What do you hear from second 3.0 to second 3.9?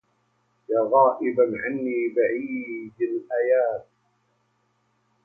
الإياب